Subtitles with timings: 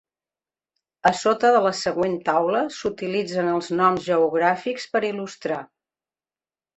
[1.09, 5.61] A sota de la següent taula s'utilitzen els noms geogràfics per il·lustrar.